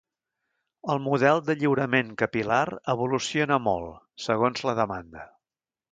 [0.93, 2.63] El model de lliurament capil·lar
[2.95, 5.29] evoluciona molt, segons la demanda.